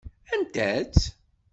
Anta-tt? 0.33 1.03